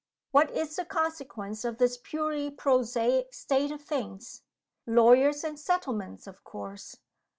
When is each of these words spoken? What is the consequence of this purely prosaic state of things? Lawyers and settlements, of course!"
What 0.31 0.49
is 0.49 0.77
the 0.77 0.83
consequence 0.85 1.63
of 1.63 1.77
this 1.77 1.95
purely 2.03 2.49
prosaic 2.49 3.35
state 3.35 3.69
of 3.71 3.83
things? 3.83 4.41
Lawyers 4.87 5.43
and 5.43 5.59
settlements, 5.59 6.25
of 6.25 6.43
course!" 6.43 6.95